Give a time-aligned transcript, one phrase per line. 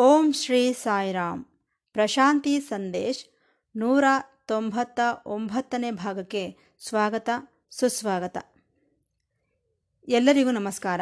[0.00, 1.44] ಓಂ ಶ್ರೀ ಸಾಯಿರಾಮ್.
[1.92, 3.26] ಪ್ರಶಾಂತಿ ಸಂದೇಶ್,
[3.76, 4.04] ನೂರ
[4.46, 6.56] ತೊಂಬತ್ತ ಒಂಬತ್ತನೇ ಭಾಗಕ್ಕೆ
[6.88, 7.30] ಸ್ವಾಗತ,
[7.70, 8.36] ಸುಸ್ವಾಗತ.
[10.08, 11.00] ಎಲ್ಲರಿಗೂ ನಮಸ್ಕಾರ.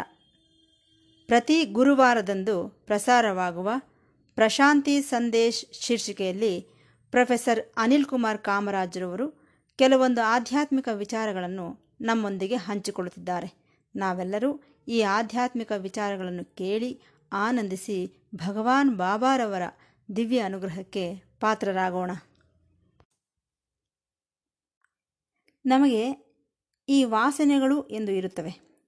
[1.27, 3.71] ಪ್ರತಿ ಗುರುವಾರದಂದು ಪ್ರಸಾರವಾಗುವ
[4.35, 6.61] ಪ್ರಶಾಂತಿ ಸಂದೇಶ್ ಶೀರ್ಷಿಕೆಯಲ್ಲಿ
[7.11, 13.67] ಪ್ರೊಫೆಸರ್ ಅನಿಲ್ ಕುಮಾರ್ ಕಾಮರಾಜರವರು ಕೆಲವೊಂದು ಆಧ್ಯಾತ್ಮಿಕ ವಿಚಾರಗಳನ್ನು ನಮ್ಮೊಂದಿಗೆ ಹಂಚಿಕೊಳ್ಳುತ್ತಿದ್ದಾರೆ.
[13.97, 17.01] ನಾವೆಲ್ಲರೂ ಈ ಆಧ್ಯಾತ್ಮಿಕ ವಿಚಾರಗಳನ್ನು ಕೇಳಿ
[17.33, 19.63] ಆನಂದಿಸಿ ಭಗವಾನ್ ಬಾಬಾರವರ
[20.17, 22.11] ದಿವ್ಯ ಅನುಗ್ರಹಕ್ಕೆ ಪಾತ್ರರಾಗೋಣ.
[25.67, 26.27] ನಮಗೆ
[26.89, 28.83] ಈ ವಾಸನೆಗಳು ಎಂದು ಇರುತ್ತವೆ.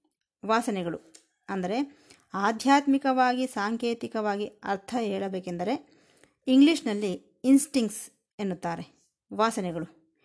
[0.45, 1.13] ವಾಸನೆಗಳು
[1.49, 5.99] ಅಂದರೆ ಆಧ್ಯಾತ್ಮಿಕವಾಗಿ, ಸಾಂಕೇತಿಕವಾಗಿ ಅರ್ಥ ಹೇಳಬೇಕೆಂದರೆ
[6.47, 10.15] ಇಂಗ್ಲೀಷ್ನಲ್ಲಿ ಇನ್ಸ್ಟಿಂಕ್ಸ್ ಎನ್ನುತ್ತಾರೆ ವಾಸನೆಗಳು.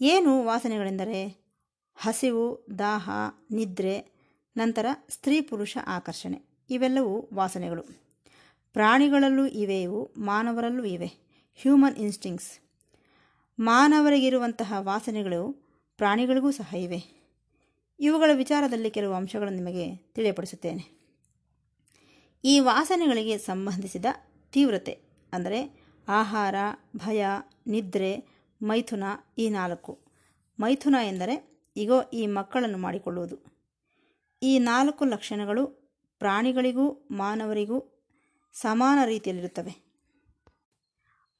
[0.00, 1.40] ಏನು ವಾಸನೆಗಳೆಂದರೆ
[1.96, 3.10] ಹಸಿವು, ದಾಹ,
[3.50, 4.20] ನಿದ್ರೆ,
[4.56, 6.49] ನಂತರ ಸ್ತ್ರೀ ಪುರುಷ ಆಕರ್ಷಣೆ.
[6.70, 7.82] ಇವೆಲ್ಲವೂ ವಾಸನೆಗಳು.
[8.72, 11.06] ಪ್ರಾಣಿಗಳಲ್ಲೂ ಇವೆ, ಇವು ಮಾನವರಲ್ಲೂ ಇವೆ.
[11.62, 12.60] ಹ್ಯೂಮನ್ ಇನ್ಸ್ಟಿಂಕ್ಸ್
[13.60, 15.52] ಮಾನವರಿಗಿರುವಂತಹ ವಾಸನೆಗಳು
[15.96, 17.20] ಪ್ರಾಣಿಗಳಿಗೂ ಸಹ ಇವೆ.
[18.00, 21.00] ಇವುಗಳ ವಿಚಾರದಲ್ಲಿ ಕೆಲವು ಅಂಶಗಳನ್ನು ನಿಮಗೆ ತಿಳಿಯಪಡಿಸುತ್ತೇನೆ.
[22.44, 24.06] ಈ ವಾಸನೆಗಳಿಗೆ ಸಂಬಂಧಿಸಿದ
[24.52, 25.00] ತೀವ್ರತೆ,
[25.32, 26.54] ಅಂದರೆ ಆಹಾರ,
[26.96, 27.24] ಭಯ,
[27.66, 28.24] ನಿದ್ರೆ,
[28.62, 29.04] ಮೈಥುನ
[29.38, 29.98] ಈ ನಾಲ್ಕು.
[30.60, 33.38] ಮೈಥುನ ಎಂದರೆ ಈಗೋ ಈ ಮಕ್ಕಳನ್ನು ಮಾಡಿಕೊಳ್ಳುವುದು.
[34.42, 35.79] ಈ ನಾಲ್ಕು ಲಕ್ಷಣಗಳು
[36.20, 37.78] ಪ್ರಾಣಿಗಳಿಗೂ ಮಾನವರಿಗೂ
[38.54, 39.74] ಸಮಾನ ರೀತಿಯಲ್ಲಿರುತ್ತವೆ.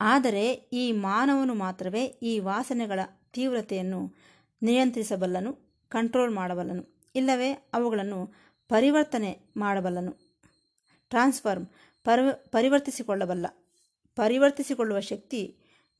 [0.00, 3.00] ಆದರೆ ಈ ಮಾನವನು ಮಾತ್ರವೇ ಈ ವಾಸನೆಗಳ
[3.32, 4.00] ತೀವ್ರತೆಯನ್ನು
[4.62, 5.50] ನಿಯಂತ್ರಿಸಬಲ್ಲನು,
[5.92, 8.20] ಕಂಟ್ರೋಲ್ ಮಾಡಬಲ್ಲನು, ಇಲ್ಲವೇ ಅವುಗಳನ್ನು
[8.70, 10.12] ಪರಿವರ್ತನೆ ಮಾಡಬಲ್ಲನು.
[11.10, 11.66] ಟ್ರಾನ್ಸ್ಫಾರ್ಮ್
[12.06, 13.46] ಪರ್ವ ಪರಿವರ್ತಿಸಿಕೊಳ್ಳಬಲ್ಲ,
[14.16, 15.42] ಪರಿವರ್ತಿಸಿಕೊಳ್ಳುವ ಶಕ್ತಿ,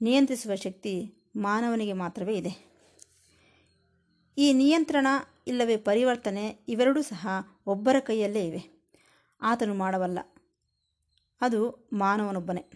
[0.00, 0.94] ನಿಯಂತ್ರಿಸುವ ಶಕ್ತಿ
[1.37, 2.53] ಮಾನವನಿಗೆ ಮಾತ್ರವೇ ಇದೆ.
[4.39, 5.06] ಈ ನಿಯಂತ್ರಣ
[5.47, 7.28] ಇಲ್ಲವೇ ಪರಿವರ್ತನೆ ಇವೆರಡೂ ಸಹ
[7.70, 8.88] ಒಬ್ಬರ ಕೈಯಲ್ಲೇ ಇವೆ.
[9.42, 10.18] ಆತನು ಮಾಡಬಲ್ಲ.
[11.40, 12.70] ಅದು ಮಾನವನೊಬ್ಬನೇ.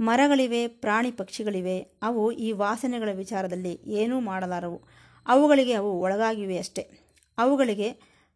[0.00, 4.82] ಮರಗಳಿವೆ, ಪ್ರಾಣಿ ಪಕ್ಷಿಗಳಿವೆ, ಅವು ಈ ವಾಸನೆಗಳ ವಿಚಾರದಲ್ಲಿ ಏನೂ ಮಾಡಲಾರವು.
[5.26, 6.90] ಅವುಗಳಿಗೆ ಅವು ಒಳಗಾಗಿವೆ ಅಷ್ಟೇ.
[7.38, 7.92] ಅವುಗಳಿಗೆ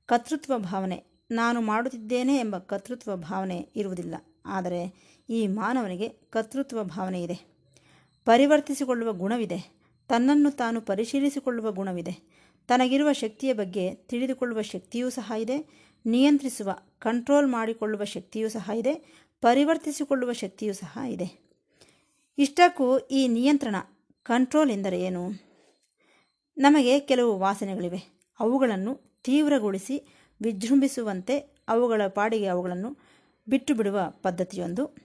[0.06, 1.04] ಕರ್ತೃತ್ವ ಭಾವನೆ.
[1.30, 4.14] ನಾನು ಮಾಡುತ್ತಿದ್ದೇನೆ ಎಂಬ ಕರ್ತೃತ್ವ ಭಾವನೆ ಇರುವುದಿಲ್ಲ.
[4.46, 4.94] ಆದರೆ
[5.30, 7.40] ಈ ಮಾನವನಿಗೆ ಕರ್ತೃತ್ವ ಭಾವನೆ ಇದೆ.
[8.24, 9.74] ಪರಿವರ್ತಿಸಿಕೊಳ್ಳುವ ಗುಣವಿದೆ.
[10.08, 12.33] ತನ್ನನ್ನು ತಾನು ಪರಿಶೀಲಿಸಿಕೊಳ್ಳುವ ಗುಣವಿದೆ.
[12.66, 20.72] ತನಗಿರುವ ಶಕ್ತಿಯ ಬಗ್ಗೆ ತಿಳಿದುಕೊಳ್ಳುವ ಶಕ್ತಿಯೂ ಸಹ ಇದೆ, ನಿಯಂತ್ರಿಸುವ ಕಂಟ್ರೋಲ್ ಮಾಡಿಕೊಳ್ಳುವ ಶಕ್ತಿಯೂ ಸಹ ಇದೆ, ಪರಿವರ್ತಿಸಿಕೊಳ್ಳುವ ಶಕ್ತಿಯೂ
[20.72, 21.44] ಸಹ ಇದೆ.
[22.38, 23.76] ಇಷ್ಟಕ್ಕೂ ಈ ನಿಯಂತ್ರಣ
[24.22, 25.28] ಕಂಟ್ರೋಲ್ ಎಂದರೆ ಏನು?
[26.56, 28.30] ನಮಗೆ ಕೆಲವು ವಾಸನೆಗಳಿವೆ.
[28.40, 30.08] ಅವುಗಳನ್ನು ತೀವ್ರಗೊಳಿಸಿ
[30.42, 31.38] ವಿಜೃಂಭಿಸುವಂತೆ
[31.68, 32.98] ಅವುಗಳ ಪಾಡಿಗೆ ಅವುಗಳನ್ನು
[33.48, 34.96] ಬಿಟ್ಟು ಬಿಡುವ ಪದ್ಧತಿಯೊಂದು,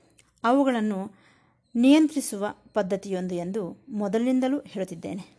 [0.44, 1.12] ಅವುಗಳನ್ನು
[1.75, 5.39] ನಿಯಂತ್ರಿಸುವ ಪದ್ಧತಿಯೊಂದು ಎಂದು ಮೊದಲಿನಿಂದಲೂ ಹೇಳುತ್ತಿದ್ದೇನೆ.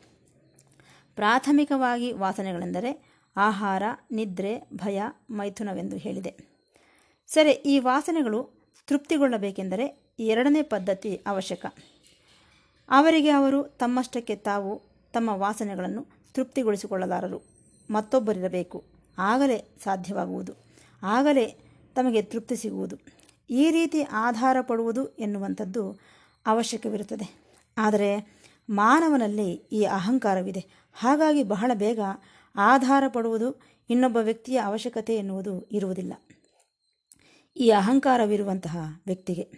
[1.20, 6.34] ಪ್ರಾಥಮಿಕವಾಗಿ ವಾಸನೆಗಳೆಂದರೆ ಆಹಾರ, ನಿದ್ರೆ, ಭಯ, ಮೈಥುನವೆಂದು ಹೇಳಿದೆ.
[7.26, 8.50] ಸರಿ, ಈ ವಾಸನೆಗಳು
[8.86, 11.66] ತೃಪ್ತಿಗೊಳ್ಳಬೇಕೆಂದರೆ ಎರಡನೇ ಪದ್ಧತಿ ಅವಶ್ಯಕ.
[12.88, 14.82] ಅವರಿಗೆ ಅವರು ತಮ್ಮಷ್ಟಕ್ಕೆ ತಾವು
[15.12, 17.42] ತಮ್ಮ ವಾಸನೆಗಳನ್ನು ತೃಪ್ತಿಗೊಳಿಸಿಕೊಳ್ಳಲಾರರು.
[17.90, 18.84] ಮತ್ತೊಬ್ಬರಿರಬೇಕು.
[19.18, 20.52] ಆಗಲೇ ಸಾಧ್ಯವಾಗುವುದು.
[21.02, 21.58] ಆಗಲೇ
[21.94, 22.96] ತಮಗೆ ತೃಪ್ತಿ ಸಿಗುವುದು.
[23.50, 25.98] ಈ ರೀತಿ ಆಧಾರ ಪಡುವುದು ಎನ್ನುವಂಥದ್ದು
[26.46, 27.34] ಅವಶ್ಯಕವಿರುತ್ತದೆ.
[27.78, 28.39] ಆದರೆ
[28.70, 30.66] ಮಾನವನಲ್ಲಿ ಈ ಅಹಂಕಾರವಿದೆ.
[30.92, 32.00] ಹಾಗಾಗಿ ಬಹಳ ಬೇಗ
[32.56, 33.60] ಆಧಾರ ಪಡುವುದು
[33.90, 36.12] ಇನ್ನೊಬ್ಬ ವ್ಯಕ್ತಿಯ ಅವಶ್ಯಕತೆ ಎನ್ನುವುದು ಇರುವುದಿಲ್ಲ.
[37.56, 38.76] ಈ ಅಹಂಕಾರವಿರುವಂತಹ
[39.06, 39.50] ವ್ಯಕ್ತಿಗೆ.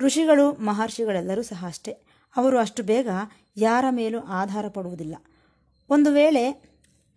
[0.00, 1.92] ಋಷಿಗಳು, ಮಹರ್ಷಿಗಳೆಲ್ಲರೂ ಸಹ ಅಷ್ಟೇ.
[2.36, 3.08] ಅವರು ಅಷ್ಟು ಬೇಗ
[3.56, 5.16] ಯಾರ ಮೇಲೂ ಆಧಾರ ಪಡುವುದಿಲ್ಲ
[5.90, 6.50] ಒಂದು ವೇಳೆ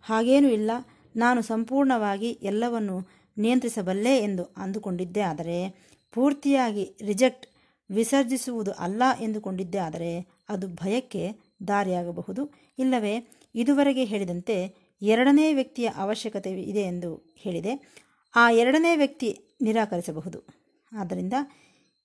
[0.02, 0.70] ಹಾಗೇನೂ ಇಲ್ಲ,
[1.16, 3.08] ನಾನು ಸಂಪೂರ್ಣವಾಗಿ ಎಲ್ಲವನ್ನು
[3.38, 5.70] ನಿಯಂತ್ರಿಸಬಲ್ಲೆ ಎಂದು ಅಂದುಕೊಂಡಿದ್ದೇ ಆದರೆ,
[6.12, 7.46] ಪೂರ್ತಿಯಾಗಿ ರಿಜೆಕ್ಟ್
[7.90, 11.32] ವಿಸರ್ಜಿಸುವುದು ಅಲ್ಲ ಎಂದುಕೊಂಡಿದ್ದೇ ಆದರೆ ಅದು ಭಯಕ್ಕೆ
[11.68, 12.52] ದಾರಿಯಾಗಬಹುದು.
[12.78, 18.02] ಇಲ್ಲವೇ, ಇದುವರೆಗೆ ಹೇಳಿದಂತೆ ಎರಡನೇ ವ್ಯಕ್ತಿಯ ಅವಶ್ಯಕತೆ ಇದೆ ಎಂದು ಹೇಳಿದೆ.
[18.36, 20.44] ಆ ಎರಡನೇ ವ್ಯಕ್ತಿ ನಿರಾಕರಿಸಬಹುದು.
[20.92, 21.32] ಆದ್ದರಿಂದ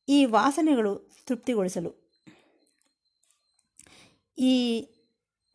[0.09, 2.11] ಈ ವಾಸನೆಗಳು ತೃಪ್ತಿಗೊಳಿಸಲು
[4.37, 4.87] ಈ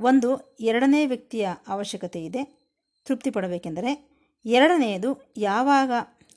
[0.00, 2.44] ಒಂದು ಎರಡನೇ ವ್ಯಕ್ತಿಯ ಅವಶ್ಯಕತೆ ಇದೆ.
[3.04, 5.90] ತೃಪ್ತಿ ಪಡಬೇಕೆಂದರೆ ಎರಡನೆಯದು ಯಾವಾಗ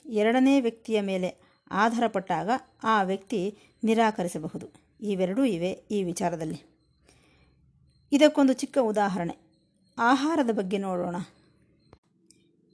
[0.06, 1.40] ಎರಡನೇ ವ್ಯಕ್ತಿಯ ಮೇಲೆ
[1.70, 2.50] ಆಧಾರಪಟ್ಟಾಗ
[2.82, 4.79] ಆ ವ್ಯಕ್ತಿ ನಿರಾಕರಿಸಬಹುದು.
[5.00, 6.70] ಇವೆರಡೂ ಇವೆ ಈ ವಿಚಾರದಲ್ಲಿ.
[8.12, 9.36] ಇದಕ್ಕೊಂದು ಚಿಕ್ಕ ಉದಾಹರಣೆ.
[9.98, 11.16] ಆಹಾರದ ಬಗ್ಗೆ ನೋಡೋಣ.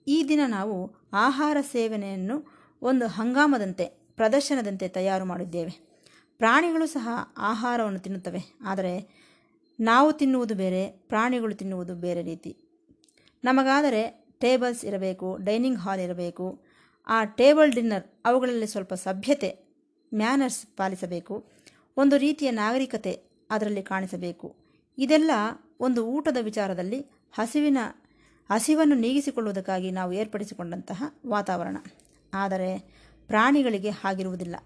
[0.06, 2.44] ಈ ದಿನ ನಾವು ಆಹಾರ ಸೇವನೆಯನ್ನು
[2.82, 3.84] ಒಂದು ಹಂಗಾಮದಂತೆ,
[4.16, 5.86] ಪ್ರದರ್ಶನದಂತೆ ತಯಾರು ಮಾಡಿದ್ದೇವೆ.
[6.38, 7.08] ಪ್ರಾಣಿಗಳು ಸಹ
[7.38, 8.40] ಆಹಾರವನ್ನು ತಿನ್ನುತ್ತವೆ.
[8.62, 9.26] ಆದರೆ
[9.80, 12.56] ನಾವು ತಿನ್ನುವುದು ಬೇರೆ, ಪ್ರಾಣಿಗಳು ತಿನ್ನುವುದು ಬೇರೆ ರೀತಿ.
[13.44, 16.64] ನಮಗಾದರೆ ಟೇಬಲ್ಸ್ ಇರಬೇಕು, ಡೈನಿಂಗ್ ಹಾಲ್ ಇರಬೇಕು.
[17.06, 19.66] ಆ ಟೇಬಲ್ ಡಿನ್ನರ್, ಅವುಗಳಲ್ಲಿ ಸ್ವಲ್ಪ ಸಭ್ಯತೆ,
[20.14, 21.55] ಮ್ಯಾನರ್ಸ್ ಪಾಲಿಸಬೇಕು.
[21.96, 24.56] ಒಂದು ರೀತಿಯ ನಾಗರಿಕತೆ ಅದರಲ್ಲಿ ಕಾಣಿಸಬೇಕು.
[24.98, 25.30] ಇದೆಲ್ಲ
[25.80, 27.00] ಒಂದು ಊಟದ ವಿಚಾರದಲ್ಲಿ
[27.32, 27.78] ಹಸಿವಿನ,
[28.50, 31.76] ಹಸಿವನ್ನು ನೀಗಿಸಿಕೊಳ್ಳುವುದಕ್ಕಾಗಿ ನಾವು ಏರ್ಪಡಿಸಿಕೊಂಡಂತಹ ವಾತಾವರಣ.
[32.34, 32.78] ಆದರೆ
[33.26, 34.56] ಪ್ರಾಣಿಗಳಿಗೆ ಹಾಗಿರುವುದಿಲ್ಲ.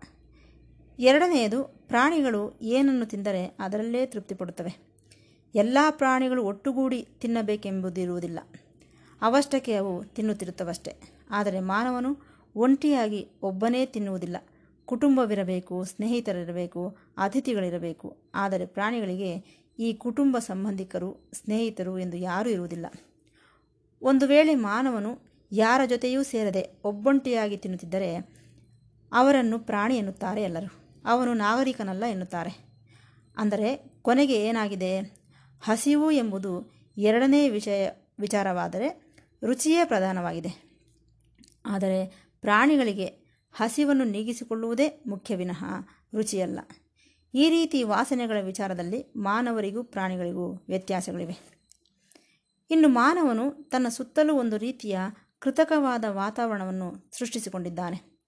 [0.99, 4.91] ಎರಡನೆಯದು, ಪ್ರಾಣಿಗಳು ಏನನ್ನು ತಿಂದರೆ ಅದರಲ್ಲೇ ತೃಪ್ತಿ ಪಡುತ್ತವೆ
[5.55, 8.39] ಎಲ್ಲ ಪ್ರಾಣಿಗಳು ಒಟ್ಟುಗೂಡಿ ತಿನ್ನಬೇಕೆಂಬುದಿರುವುದಿಲ್ಲ.
[9.23, 10.95] ಅವಷ್ಟಕ್ಕೆ ಅವು ತಿನ್ನುತ್ತಿರುತ್ತವಷ್ಟೇ.
[11.31, 12.17] ಆದರೆ ಮಾನವನು
[12.57, 14.37] ಒಂಟಿಯಾಗಿ ಒಬ್ಬನೇ ತಿನ್ನುವುದಿಲ್ಲ.
[14.91, 18.17] ಕುಟುಂಬವಿರಬೇಕು, ಸ್ನೇಹಿತರಿರಬೇಕು, ಅತಿಥಿಗಳಿರಬೇಕು.
[18.35, 22.87] ಆದರೆ ಪ್ರಾಣಿಗಳಿಗೆ ಈ ಕುಟುಂಬ ಸಂಬಂಧಿಕರು, ಸ್ನೇಹಿತರು ಎಂದು ಯಾರೂ ಇರುವುದಿಲ್ಲ.
[24.03, 25.19] ಒಂದು ವೇಳೆ ಮಾನವನು
[25.53, 28.17] ಯಾರ ಜೊತೆಯೂ ಸೇರದೆ ಒಬ್ಬೊಂಟಿಯಾಗಿ ತಿನ್ನುತ್ತಿದ್ದರೆ
[29.13, 31.01] ಅವರನ್ನು ಪ್ರಾಣಿ ಎನ್ನುತ್ತಾರೆ ಎಲ್ಲರೂ.
[31.05, 32.71] ಅವನು ನಾಗರಿಕನಲ್ಲ ಎನ್ನುತ್ತಾರೆ.
[33.37, 34.99] ಅಂದರೆ ಕೊನೆಗೆ ಏನಾಗಿದೆ?
[35.61, 37.89] ಹಸಿವು ಎಂಬುದು ಎರಡನೇ ವಿಷಯ,
[38.21, 40.71] ವಿಚಾರವಾದರೆ ರುಚಿಯೇ ಪ್ರಧಾನವಾಗಿದೆ.
[41.67, 43.20] ಆದರೆ ಪ್ರಾಣಿಗಳಿಗೆ
[43.53, 45.65] ಹಸಿವನ್ನು ನೀಗಿಸಿಕೊಳ್ಳುವುದೇ ಮುಖ್ಯ ವಿನಃ,
[46.15, 46.61] ರುಚಿಯಲ್ಲ.
[47.35, 51.61] ಈ ರೀತಿ ವಾಸನೆಗಳ ವಿಚಾರದಲ್ಲಿ ಮಾನವರಿಗೂ ಪ್ರಾಣಿಗಳಿಗೂ ವ್ಯತ್ಯಾಸಗಳಿವೆ.
[52.71, 54.99] ಇನ್ನು ಮಾನವನು ತನ್ನ ಸುತ್ತಲೂ ಒಂದು ರೀತಿಯ
[55.39, 58.21] ಕೃತಕವಾದ ವಾತಾವರಣವನ್ನು ಸೃಷ್ಟಿಸಿಕೊಂಡಿದ್ದಾನೆ.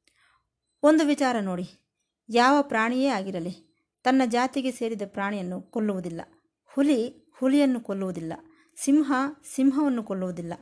[0.82, 1.94] ಒಂದು ವಿಚಾರ ನೋಡಿ.
[2.28, 6.20] ಯಾವ ಪ್ರಾಣಿಯೇ ಆಗಿರಲಿ, ತನ್ನ ಜಾತಿಗೆ ಸೇರಿದ ಪ್ರಾಣಿಯನ್ನು ಕೊಲ್ಲುವುದಿಲ್ಲ.
[6.64, 8.32] ಹುಲಿ ಹುಲಿಯನ್ನು ಕೊಲ್ಲುವುದಿಲ್ಲ.
[8.80, 9.12] ಸಿಂಹ
[9.54, 10.52] ಸಿಂಹವನ್ನು ಕೊಲ್ಲುವುದಿಲ್ಲ.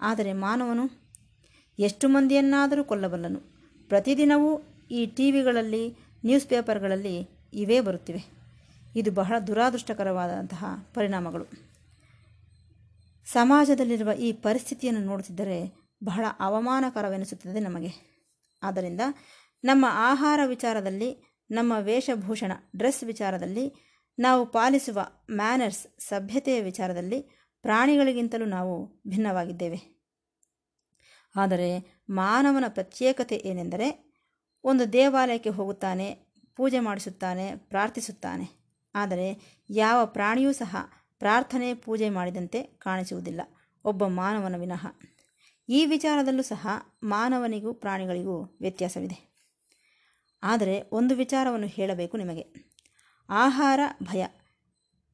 [0.00, 0.90] ಆದರೆ ಮಾನವನು
[1.78, 3.55] ಎಷ್ಟು ಮಂದಿಯನ್ನಾದರೂ ಕೊಲ್ಲಬಲ್ಲನು.
[3.88, 5.90] ಪ್ರತಿದಿನವೂ ಈ ಟಿ ವಿಗಳಲ್ಲಿ
[6.24, 8.36] ನ್ಯೂಸ್ ಪೇಪರ್ಗಳಲ್ಲಿ ಇವೇ ಬರುತ್ತಿವೆ.
[8.96, 11.44] ಇದು ಬಹಳ ದುರಾದೃಷ್ಟಕರವಾದಂತಹ ಪರಿಣಾಮಗಳು.
[13.26, 15.72] ಸಮಾಜದಲ್ಲಿರುವ ಈ ಪರಿಸ್ಥಿತಿಯನ್ನು ನೋಡುತ್ತಿದ್ದರೆ
[16.04, 18.16] ಬಹಳ ಅವಮಾನಕರವೆನಿಸುತ್ತದೆ ನಮಗೆ.
[18.62, 19.00] ಆದ್ದರಿಂದ
[19.64, 27.20] ನಮ್ಮ ಆಹಾರ ವಿಚಾರದಲ್ಲಿ, ನಮ್ಮ ವೇಷಭೂಷಣ, ಡ್ರೆಸ್ ವಿಚಾರದಲ್ಲಿ, ನಾವು ಪಾಲಿಸುವ ಮ್ಯಾನರ್ಸ್, ಸಭ್ಯತೆಯ ವಿಚಾರದಲ್ಲಿ
[27.62, 29.95] ಪ್ರಾಣಿಗಳಿಗಿಂತಲೂ ನಾವು ಭಿನ್ನವಾಗಿದ್ದೇವೆ.
[31.36, 34.06] ಆದರೆ ಮಾನವನ ಪ್ರತ್ಯೇಕತೆ ಏನೆಂದರೆ
[34.64, 36.18] ಒಂದು ದೇವಾಲಯಕ್ಕೆ ಹೋಗುತ್ತಾನೆ,
[36.56, 38.66] ಪೂಜೆ ಮಾಡಿಸುತ್ತಾನೆ, ಪ್ರಾರ್ಥಿಸುತ್ತಾನೆ.
[38.94, 40.76] ಆದರೆ ಯಾವ ಪ್ರಾಣಿಯೂ ಸಹ
[41.18, 43.40] ಪ್ರಾರ್ಥನೆ, ಪೂಜೆ ಮಾಡಿದಂತೆ ಕಾಣಿಸುವುದಿಲ್ಲ,
[43.84, 44.86] ಒಬ್ಬ ಮಾನವನ ವಿನಃ.
[45.68, 46.68] ಈ ವಿಚಾರದಲ್ಲೂ ಸಹ
[47.02, 49.36] ಮಾನವನಿಗೂ ಪ್ರಾಣಿಗಳಿಗೂ ವ್ಯತ್ಯಾಸವಿದೆ.
[50.42, 52.76] ಆದರೆ ಒಂದು ವಿಚಾರವನ್ನು ಹೇಳಬೇಕು ನಿಮಗೆ.
[53.30, 54.26] ಆಹಾರ, ಭಯ.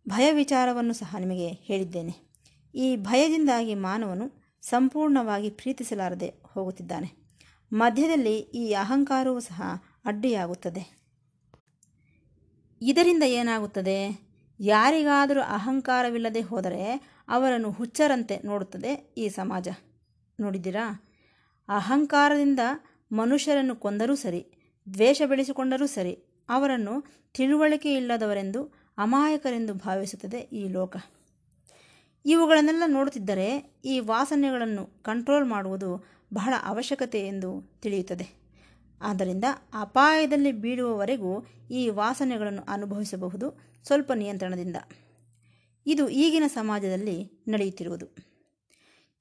[0.08, 2.32] ಭಯ ವಿಚಾರವನ್ನು ಸಹ ನಿಮಗೆ ಹೇಳಿದ್ದೇನೆ.
[2.74, 7.38] ಈ ಭಯದಿಂದಾಗಿ ಮಾನವನು ಸಂಪೂರ್ಣವಾಗಿ ಪ್ರೀತಿಸಲಾರದೆ ಹೋಗುತ್ತಿದ್ದಾನೆ.
[7.72, 9.62] ಮಧ್ಯದಲ್ಲಿ ಈ ಅಹಂಕಾರವೂ ಸಹ
[10.04, 11.02] ಅಡ್ಡಿಯಾಗುತ್ತದೆ.
[12.82, 14.22] ಇದರಿಂದ ಏನಾಗುತ್ತದೆ?
[14.60, 19.68] ಯಾರಿಗಾದರೂ ಅಹಂಕಾರವಿಲ್ಲದೆ ಹೋದರೆ ಅವರನ್ನು ಹುಚ್ಚರಂತೆ ನೋಡುತ್ತದೆ ಈ ಸಮಾಜ.
[20.40, 21.04] ನೋಡಿದ್ದೀರಾ?
[21.68, 22.60] ಅಹಂಕಾರದಿಂದ
[23.12, 24.46] ಮನುಷ್ಯರನ್ನು ಕೊಂದರೂ ಸರಿ,
[24.94, 26.94] ದ್ವೇಷ ಬೆಳೆಸಿಕೊಂಡರೂ ಸರಿ, ಅವರನ್ನು
[27.34, 28.62] ತಿಳುವಳಿಕೆ ಇಲ್ಲದವರೆಂದು
[28.98, 30.96] ಅಮಾಯಕರೆಂದು ಭಾವಿಸುತ್ತದೆ ಈ ಲೋಕ.
[32.24, 36.04] ಇವುಗಳನ್ನೆಲ್ಲ ನೋಡುತ್ತಿದ್ದರೆ ಈ ವಾಸನೆಗಳನ್ನು ಕಂಟ್ರೋಲ್ ಮಾಡುವುದು
[36.34, 38.42] ಬಹಳ ಅವಶ್ಯಕತೆ ಎಂದು ತಿಳಿಯುತ್ತದೆ.
[39.02, 44.76] ಆದ್ದರಿಂದ ಅಪಾಯದಲ್ಲಿ ಬೀಳುವವರೆಗೂ ಈ ವಾಸನೆಗಳನ್ನು ಅನುಭವಿಸಬಹುದು ಸ್ವಲ್ಪ ನಿಯಂತ್ರಣದಿಂದ.
[45.86, 48.06] ಇದು ಈಗಿನ ಸಮಾಜದಲ್ಲಿ ನಡೆಯುತ್ತಿರುವುದು.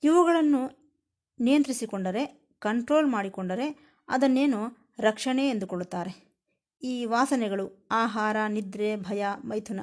[0.04, 0.94] ಇವುಗಳನ್ನು
[1.40, 2.26] ನಿಯಂತ್ರಿಸಿಕೊಂಡರೆ
[2.60, 6.32] ಕಂಟ್ರೋಲ್ ಮಾಡಿಕೊಂಡರೆ ಅದನ್ನೇನು ರಕ್ಷಣೆ ಎಂದುಕೊಳ್ಳುತ್ತಾರೆ.
[6.84, 9.80] ಈ ವಾಸನೆಗಳು ಆಹಾರ, ನಿದ್ರೆ, ಭಯ, ಮೈಥುನ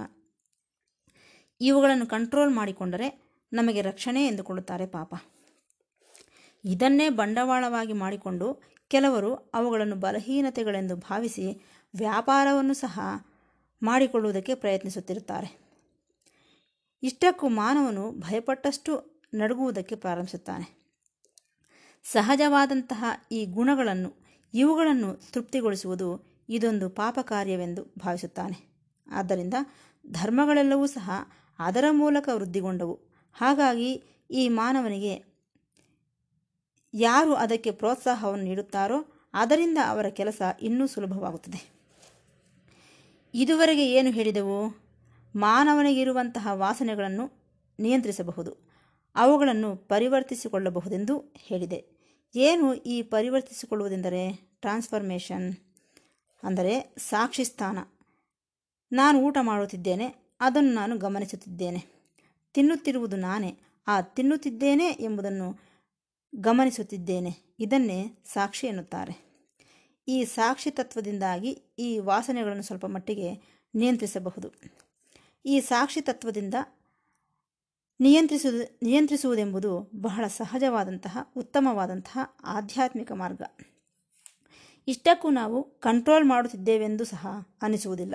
[1.60, 3.22] ಇವುಗಳನ್ನು ಕಂಟ್ರೋಲ್ ಮಾಡಿಕೊಂಡರೆ
[3.52, 5.14] ನಮಗೆ ರಕ್ಷಣೆ ಎಂದುಕೊಳ್ಳುತ್ತಾರೆ ಪಾಪ.
[6.64, 13.00] ಇದನ್ನೇ ಬಂಡವಾಳವಾಗಿ ಮಾಡಿಕೊಂಡು ಕೆಲವರು ಅವುಗಳನ್ನು ಬಲಹೀನತೆಗಳೆಂದು ಭಾವಿಸಿ ವ್ಯಾಪಾರವನ್ನು ಸಹ
[13.82, 15.68] ಮಾಡಿಕೊಳ್ಳುವುದಕ್ಕೆ ಪ್ರಯತ್ನಿಸುತ್ತಿರುತ್ತಾರೆ.
[17.02, 20.78] ಇಷ್ಟಕ್ಕೂ ಮಾನವನು ಭಯಪಟ್ಟಷ್ಟು ನಡುಗುವುದಕ್ಕೆ ಪ್ರಾರಂಭಿಸುತ್ತಾನೆ.
[22.04, 24.12] ಸಹಜವಾದಂತಹ ಈ ಗುಣಗಳನ್ನು,
[24.54, 28.68] ಇವುಗಳನ್ನು ತೃಪ್ತಿಗೊಳಿಸುವುದು ಇದೊಂದು ಪಾಪ ಕಾರ್ಯವೆಂದು ಭಾವಿಸುತ್ತಾನೆ.
[29.10, 29.54] ಆದ್ದರಿಂದ
[30.10, 31.10] ಧರ್ಮಗಳೆಲ್ಲವೂ ಸಹ
[31.58, 33.00] ಅದರ ಮೂಲಕ ವೃದ್ಧಿಗೊಂಡವು.
[33.32, 35.24] ಹಾಗಾಗಿ ಈ ಮಾನವನಿಗೆ
[36.94, 41.78] ಯಾರು ಅದಕ್ಕೆ ಪ್ರೋತ್ಸಾಹವನ್ನು ನೀಡುತ್ತಾರೋ ಅದರಿಂದ ಅವರ ಕೆಲಸ ಇನ್ನೂ ಸುಲಭವಾಗುತ್ತದೆ.
[43.34, 44.88] ಇದುವರೆಗೆ ಏನು ಹೇಳಿದೆವು?
[45.36, 47.32] ಮಾನವನಿಗಿರುವಂತಹ ವಾಸನೆಗಳನ್ನು
[47.80, 48.56] ನಿಯಂತ್ರಿಸಬಹುದು.
[49.16, 51.84] ಅವುಗಳನ್ನು ಪರಿವರ್ತಿಸಿಕೊಳ್ಳಬಹುದೆಂದು ಹೇಳಿದೆ.
[52.36, 54.48] ಏನು ಈ ಪರಿವರ್ತಿಸಿಕೊಳ್ಳುವುದೆಂದರೆ?
[54.60, 55.56] ಟ್ರಾನ್ಸ್ಫರ್ಮೇಷನ್
[56.42, 57.78] ಅಂದರೆ ಸಾಕ್ಷಿ ಸ್ಥಾನ.
[58.92, 61.86] ನಾನು ಊಟ ಮಾಡುತ್ತಿದ್ದೇನೆ ಅದನ್ನು ನಾನು ಗಮನಿಸುತ್ತಿದ್ದೇನೆ.
[62.54, 63.58] ತಿನ್ನುತ್ತಿರುವುದು ನಾನೇ.
[63.86, 65.58] ಆ ತಿನ್ನುತ್ತಿದ್ದೇನೆ ಎಂಬುದನ್ನು
[66.34, 67.56] ಗಮನಿಸುತ್ತಿದ್ದೇನೆ.
[67.60, 69.28] ಇದನ್ನೇ ಸಾಕ್ಷಿ ಎನ್ನುತ್ತಾರೆ.
[70.08, 74.52] ಈ ಸಾಕ್ಷಿ ತತ್ವದಿಂದಾಗಿ ಈ ವಾಸನೆಗಳನ್ನು ಸ್ವಲ್ಪ ಮಟ್ಟಿಗೆ ನಿಯಂತ್ರಿಸಬಹುದು.
[75.46, 76.54] ಈ ಸಾಕ್ಷಿ ತತ್ವದಿಂದ
[78.00, 83.42] ನಿಯಂತ್ರಿಸುವುದು, ನಿಯಂತ್ರಿಸುವುದೆಂಬುದು ಬಹಳ ಸಹಜವಾದಂತಹ, ಉತ್ತಮವಾದಂತಹ ಆಧ್ಯಾತ್ಮಿಕ ಮಾರ್ಗ.
[84.88, 87.26] ಇಷ್ಟಕ್ಕೂ ನಾವು ಕಂಟ್ರೋಲ್ ಮಾಡುತ್ತಿದ್ದೇವೆಂದು ಸಹ
[87.62, 88.14] ಅನಿಸುವುದಿಲ್ಲ.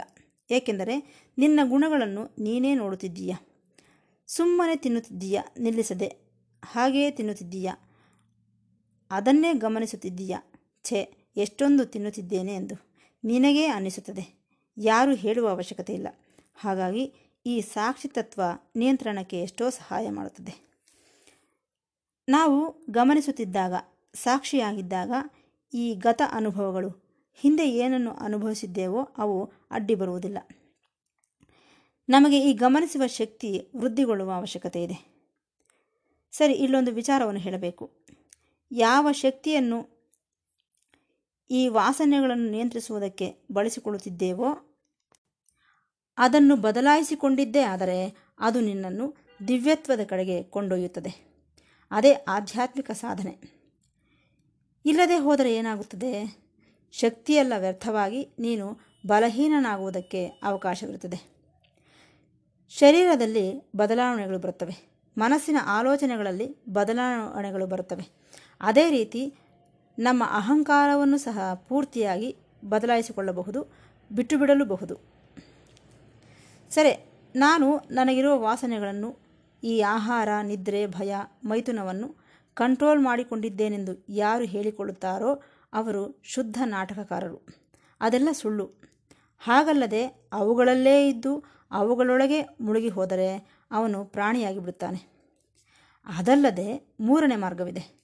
[0.53, 3.35] ಏಕೆಂದರೆ ನಿನ್ನ ಗುಣಗಳನ್ನು ನೀನೇ ನೋಡುತ್ತಿದ್ದೀಯ?
[4.27, 5.41] ಸುಮ್ಮನೆ ತಿನ್ನುತ್ತಿದ್ದೀಯ?
[5.59, 6.17] ನಿಲ್ಲಿಸದೆ
[6.65, 7.71] ಹಾಗೆಯೇ ತಿನ್ನುತ್ತಿದ್ದೀಯ?
[9.11, 10.37] ಅದನ್ನೇ ಗಮನಿಸುತ್ತಿದ್ದೀಯ?
[10.83, 12.75] ಛೇ, ಎಷ್ಟೊಂದು ತಿನ್ನುತ್ತಿದ್ದೇನೆ ಎಂದು
[13.23, 14.43] ನಿನಗೇ ಅನ್ನಿಸುತ್ತದೆ.
[14.77, 16.07] ಯಾರೂ ಹೇಳುವ ಅವಶ್ಯಕತೆ ಇಲ್ಲ.
[16.55, 17.13] ಹಾಗಾಗಿ
[17.45, 18.41] ಈ ಸಾಕ್ಷಿ ತತ್ವ
[18.75, 20.73] ನಿಯಂತ್ರಣಕ್ಕೆ ಎಷ್ಟೋ ಸಹಾಯ ಮಾಡುತ್ತದೆ.
[22.29, 23.73] ನಾವು ಗಮನಿಸುತ್ತಿದ್ದಾಗ,
[24.13, 25.11] ಸಾಕ್ಷಿಯಾಗಿದ್ದಾಗ
[25.73, 27.02] ಈ ಗತ ಅನುಭವಗಳು
[27.33, 30.37] ಹಿಂದೆ ಏನನ್ನು ಅನುಭವಿಸಿದ್ದೇವೋ ಅವು ಅಡ್ಡಿ ಬರುವುದಿಲ್ಲ.
[32.09, 35.13] ನಮಗೆ ಈ ಗಮನಿಸುವ ಶಕ್ತಿ ವೃದ್ಧಿಗೊಳ್ಳುವ ಅವಶ್ಯಕತೆ ಇದೆ.
[36.31, 37.91] ಸರಿ, ಇಲ್ಲೊಂದು ವಿಚಾರವನ್ನು ಹೇಳಬೇಕು.
[38.71, 39.93] ಯಾವ ಶಕ್ತಿಯನ್ನು
[41.51, 44.69] ಈ ವಾಸನೆಗಳನ್ನು ನಿಯಂತ್ರಿಸುವುದಕ್ಕೆ ಬಳಸಿಕೊಳ್ಳುತ್ತಿದ್ದೇವೋ
[46.17, 49.15] ಅದನ್ನು ಬದಲಾಯಿಸಿಕೊಂಡಿದ್ದೇ ಆದರೆ ಅದು ನಿನ್ನನ್ನು
[49.47, 51.33] ದಿವ್ಯತ್ವದ ಕಡೆಗೆ ಕೊಂಡೊಯ್ಯುತ್ತದೆ.
[51.91, 53.63] ಅದೇ ಆಧ್ಯಾತ್ಮಿಕ ಸಾಧನೆ.
[54.85, 56.43] ಇಲ್ಲದೆ ಹೋದರೆ ಏನಾಗುತ್ತದೆ?
[56.93, 61.19] ಶಕ್ತಿಯೆಲ್ಲ ವ್ಯರ್ಥವಾಗಿ ನೀನು ಬಲಹೀನನಾಗುವುದಕ್ಕೆ ಅವಕಾಶವಿರುತ್ತದೆ.
[62.69, 64.75] ಶರೀರದಲ್ಲಿ ಬದಲಾವಣೆಗಳು ಬರುತ್ತವೆ.
[65.17, 68.05] ಮನಸ್ಸಿನ ಆಲೋಚನೆಗಳಲ್ಲಿ ಬದಲಾವಣೆಗಳು ಬರುತ್ತವೆ.
[68.61, 69.33] ಅದೇ ರೀತಿ
[69.99, 72.35] ನಮ್ಮ ಅಹಂಕಾರವನ್ನು ಸಹ ಪೂರ್ತಿಯಾಗಿ
[72.65, 73.73] ಬದಲಾಯಿಸಿಕೊಳ್ಳಬಹುದು
[74.11, 74.95] ಬಿಟ್ಟು ಬಿಡಲೂಬಹುದು
[76.69, 76.93] ಸರಿ,
[77.35, 79.19] ನಾನು ನನಗಿರುವ ವಾಸನೆಗಳನ್ನು,
[79.63, 82.15] ಈ ಆಹಾರ, ನಿದ್ರೆ, ಭಯ, ಮೈಥುನವನ್ನು
[82.53, 85.41] ಕಂಟ್ರೋಲ್ ಮಾಡಿಕೊಂಡಿದ್ದೇನೆಂದು ಯಾರು ಹೇಳಿಕೊಳ್ಳುತ್ತಾರೋ
[85.73, 87.47] ಅವರು ಶುದ್ಧ ನಾಟಕಕಾರರು.
[88.01, 88.71] ಅದೆಲ್ಲ ಸುಳ್ಳು.
[89.37, 95.13] ಹಾಗಲ್ಲದೆ ಅವುಗಳಲ್ಲೇ ಇದ್ದು ಅವುಗಳೊಳಗೆ ಮುಳುಗಿ ಹೋದರೆ ಅವನು ಪ್ರಾಣಿಯಾಗಿ ಬಿಡುತ್ತಾನೆ.
[96.05, 98.03] ಅದಲ್ಲದೆ ಮೂರನೇ ಮಾರ್ಗವಿದೆ.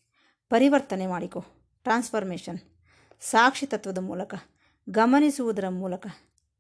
[0.50, 1.46] ಪರಿವರ್ತನೆ ಮಾಡಿಕೊ.
[1.84, 2.60] ಟ್ರಾನ್ಸ್ಫಾರ್ಮೇಷನ್.
[3.22, 4.36] ಸಾಕ್ಷಿ ತತ್ವದ ಮೂಲಕ.
[4.90, 6.08] ಗಮನಿಸುವುದರ ಮೂಲಕ.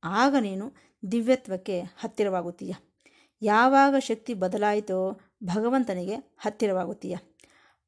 [0.03, 0.73] ಆಗ ನೀನು
[1.11, 2.73] ದಿವ್ಯತ್ವಕ್ಕೆ ಹತ್ತಿರವಾಗುತ್ತೀಯ.
[3.41, 7.15] ಯಾವಾಗ ಶಕ್ತಿ ಬದಲಾಯಿತೋ ಭಗವಂತನಿಗೆ ಹತ್ತಿರವಾಗುತ್ತೀಯ.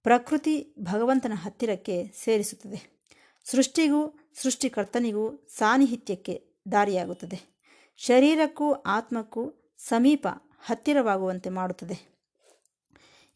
[0.04, 3.01] ಪ್ರಕೃತಿ ಭಗವಂತನ ಹತ್ತಿರಕ್ಕೆ ಸೇರಿಸುತ್ತದೆ.
[3.44, 7.52] ಸೃಷ್ಟಿಗೂ, ಸೃಷ್ಟಿಕರ್ತನಿಗೂ ಸಾನಿಹಿತ್ಯಕ್ಕೆ ದಾರಿಯಾಗುತ್ತದೆ.
[7.98, 10.28] ಶರೀರಕ್ಕೂ, ಆತ್ಮಕ್ಕೂ ಸಮೀಪ
[10.66, 12.12] ಹತ್ತಿರವಾಗುವಂತೆ ಮಾಡುತ್ತದೆ.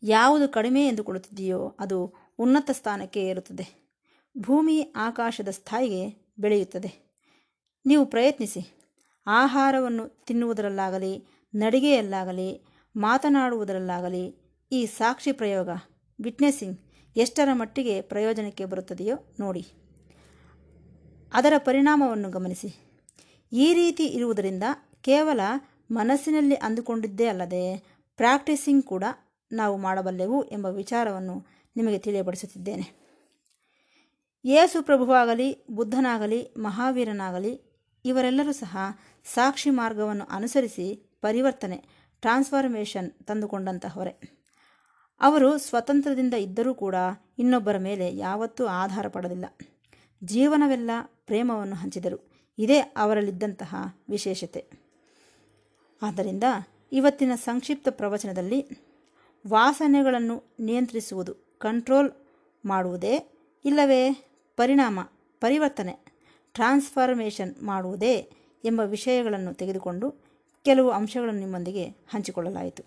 [0.03, 3.95] ಯಾವುದು ಕಡಿಮೆ ಎಂದುಕೊಳ್ಳುತ್ತಿದೆಯೋ ಅದು ಉನ್ನತ ಸ್ಥಾನಕ್ಕೆ ಏರುತ್ತದೆ.
[4.37, 7.19] ಭೂಮಿ ಆಕಾಶದ ಸ್ಥಾಯಿಗೆ ಬೆಳೆಯುತ್ತದೆ.
[7.85, 8.71] ನೀವು ಪ್ರಯತ್ನಿಸಿ.
[9.27, 15.69] ಆಹಾರವನ್ನು ತಿನ್ನುವುದರಲ್ಲಾಗಲಿ, ನಡಿಗೆಯಲ್ಲಾಗಲಿ, ಮಾತನಾಡುವುದರಲ್ಲಾಗಲಿ ಈ ಸಾಕ್ಷಿ ಪ್ರಯೋಗ
[16.19, 16.79] ವಿಟ್ನೆಸ್ಸಿಂಗ್
[17.17, 19.84] ಎಷ್ಟರ ಮಟ್ಟಿಗೆ ಪ್ರಯೋಜನಕ್ಕೆ ಬರುತ್ತದೆಯೋ ನೋಡಿ.
[21.33, 22.69] ಅದರ ಪರಿಣಾಮವನ್ನು ಗಮನಿಸಿ.
[23.51, 24.63] ಈ ರೀತಿ ಇರುವುದರಿಂದ
[25.01, 25.39] ಕೇವಲ
[25.91, 29.03] ಮನಸ್ಸಿನಲ್ಲಿ ಅಂದುಕೊಂಡಿದ್ದೇ ಅಲ್ಲದೆ ಪ್ರಾಕ್ಟೀಸಿಂಗ್ ಕೂಡ
[29.51, 33.05] ನಾವು ಮಾಡಬಲ್ಲೆವು ಎಂಬ ವಿಚಾರವನ್ನು ನಿಮಗೆ ತಿಳಿಯಪಡಿಸುತ್ತಿದ್ದೇನೆ.
[34.45, 37.61] ಯೇಸು ಪ್ರಭುವಾಗಲಿ, ಬುದ್ಧನಾಗಲಿ, ಮಹಾವೀರನಾಗಲಿ
[38.05, 38.77] ಇವರೆಲ್ಲರೂ ಸಹ
[39.33, 41.77] ಸಾಕ್ಷಿ ಮಾರ್ಗವನ್ನು ಅನುಸರಿಸಿ ಪರಿವರ್ತನೆ,
[42.21, 44.43] ಟ್ರಾನ್ಸ್ಫಾರ್ಮೇಷನ್ ತಂದುಕೊಂಡಂತಹವರೇ.
[45.21, 46.95] ಅವರು ಸ್ವತಂತ್ರದಿಂದ ಇದ್ದರೂ ಕೂಡ
[47.39, 49.45] ಇನ್ನೊಬ್ಬರ ಮೇಲೆ ಯಾವತ್ತೂ ಆಧಾರ ಪಡಲಿಲ್ಲ
[50.23, 52.31] ಜೀವನವೆಲ್ಲ ಪ್ರೇಮವನ್ನು ಹಂಚಿದರು.
[52.57, 53.75] ಇದೇ ಅವರಲ್ಲಿದ್ದಂತಹ
[54.09, 54.65] ವಿಶೇಷತೆ.
[56.01, 56.43] ಆದ್ದರಿಂದ
[56.91, 58.65] ಇವತ್ತಿನ ಸಂಕ್ಷಿಪ್ತ ಪ್ರವಚನದಲ್ಲಿ
[59.47, 62.11] ವಾಸನೆಗಳನ್ನು ನಿಯಂತ್ರಿಸುವುದು ಕಂಟ್ರೋಲ್
[62.65, 63.31] ಮಾಡುವುದೇ
[63.65, 64.25] ಇಲ್ಲವೇ
[64.57, 64.99] ಪರಿಣಾಮ,
[65.39, 66.15] ಪರಿವರ್ತನೆ
[66.53, 68.29] ಟ್ರಾನ್ಸ್ಫಾರ್ಮೇಷನ್ ಮಾಡುವುದೇ
[68.65, 70.15] ಎಂಬ ವಿಷಯಗಳನ್ನು ತೆಗೆದುಕೊಂಡು
[70.63, 72.83] ಕೆಲವು ಅಂಶಗಳನ್ನು ನಿಮ್ಮೊಂದಿಗೆ ಹಂಚಿಕೊಳ್ಳಲಾಯಿತು.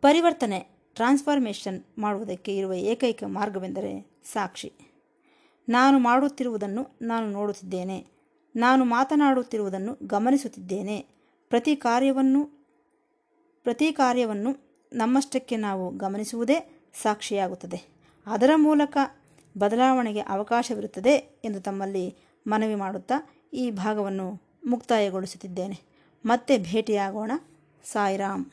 [0.00, 4.72] ಪರಿವರ್ತನೆ ಟ್ರಾನ್ಸ್ಫಾರ್ಮೇಷನ್ ಮಾಡುವುದಕ್ಕೆ ಇರುವ ಏಕೈಕ ಮಾರ್ಗವೆಂದರೆ ಸಾಕ್ಷಿ.
[5.68, 8.06] ನಾನು ಮಾಡುತ್ತಿರುವುದನ್ನು ನಾನು ನೋಡುತ್ತಿದ್ದೇನೆ.
[8.56, 11.06] ನಾನು ಮಾತನಾಡುತ್ತಿರುವುದನ್ನು ಗಮನಿಸುತ್ತಿದ್ದೇನೆ.
[11.48, 12.44] ಪ್ರತಿ ಕಾರ್ಯವನ್ನು
[13.62, 14.56] ಪ್ರತಿ ಕಾರ್ಯವನ್ನು
[14.92, 17.82] ನಮ್ಮಷ್ಟಕ್ಕೆ ನಾವು ಗಮನಿಸುವುದೇ ಸಾಕ್ಷಿಯಾಗುತ್ತದೆ.
[18.26, 18.98] ಅದರ ಮೂಲಕ
[19.58, 22.14] ಬದಲಾವಣೆಗೆ ಅವಕಾಶವಿರುತ್ತದೆ ಎಂದು ತಮ್ಮಲ್ಲಿ
[22.46, 25.78] ಮನವಿ ಮಾಡುತ್ತಾ ಈ ಭಾಗವನ್ನು ಮುಕ್ತಾಯಗೊಳಿಸುತ್ತಿದ್ದೇನೆ.
[26.26, 27.32] ಮತ್ತೆ ಭೇಟಿಯಾಗೋಣ.
[27.84, 28.44] ಸಾಯಿರಾಮ್